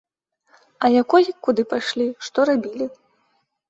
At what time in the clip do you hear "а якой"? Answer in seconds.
0.83-1.23